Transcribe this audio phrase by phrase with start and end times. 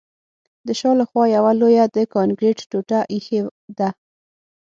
[0.67, 3.39] د شا له خوا یوه لویه د کانکریټ ټوټه ایښې
[3.77, 3.89] ده